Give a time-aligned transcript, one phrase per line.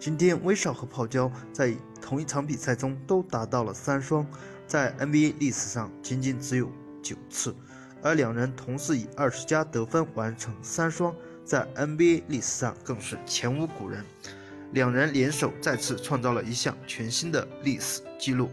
[0.00, 4.24] 今天威少和泡椒在同一场比赛中都达到了三双，
[4.64, 6.70] 在 NBA 历史上仅仅只有
[7.02, 7.54] 九次，
[8.00, 11.12] 而两人同时以二十加得分完成三双，
[11.44, 14.04] 在 NBA 历史上更是前无古人。
[14.72, 18.50] 两人联手再次创造了一项全新的历史纪录。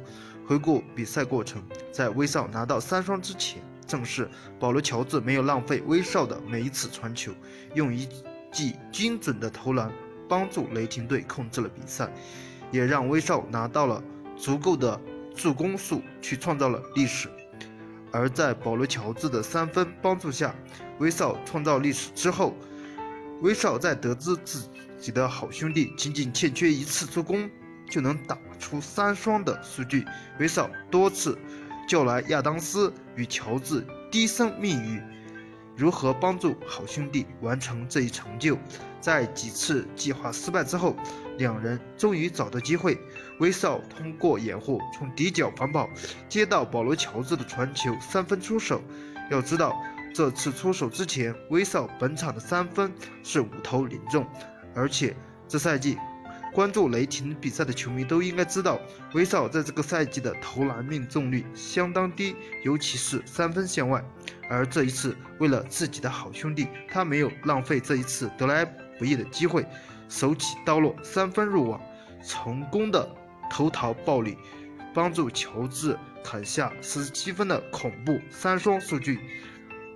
[0.47, 4.27] 回顾比赛过程，在威少拿到三双之前，正是
[4.59, 7.31] 保罗·乔治没有浪费威少的每一次传球，
[7.75, 8.07] 用一
[8.51, 9.91] 记精准的投篮
[10.27, 12.09] 帮助雷霆队控制了比赛，
[12.71, 14.03] 也让威少拿到了
[14.35, 14.99] 足够的
[15.35, 17.29] 助攻数去创造了历史。
[18.11, 20.55] 而在保罗·乔治的三分帮助下，
[20.99, 22.55] 威少创造历史之后，
[23.41, 24.67] 威少在得知自
[24.99, 27.49] 己的好兄弟仅仅欠缺一次助攻。
[27.87, 30.03] 就能打出三双的数据。
[30.39, 31.37] 威少多次
[31.87, 34.99] 叫来亚当斯与乔治低声密语，
[35.75, 38.57] 如何帮助好兄弟完成这一成就。
[39.01, 40.95] 在几次计划失败之后，
[41.37, 42.97] 两人终于找到机会。
[43.39, 45.89] 威少通过掩护从底角反跑，
[46.29, 48.81] 接到保罗乔治的传球，三分出手。
[49.29, 49.75] 要知道，
[50.13, 52.91] 这次出手之前，威少本场的三分
[53.23, 54.25] 是五投零中，
[54.73, 55.15] 而且
[55.47, 55.97] 这赛季。
[56.53, 58.79] 关注雷霆比赛的球迷都应该知道，
[59.13, 64.01] 威少在这个赛季的投篮命中率相当低，尤其是三分线外。
[64.49, 68.65] 而这一次，为了自己的好兄弟，他没有浪费这一次得来
[68.97, 69.65] 不易的机会，
[70.07, 71.81] 手起刀落，三分入网，
[72.23, 73.07] 成功的
[73.49, 74.37] 投桃报李，
[74.93, 79.19] 帮助乔治砍下十七分的恐怖三双数据。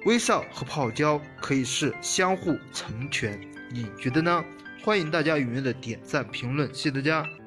[0.05, 3.39] 威少和泡椒可以是相互成全，
[3.71, 4.43] 你觉得呢？
[4.81, 7.38] 欢迎大家踊跃的点赞评论，谢谢大家。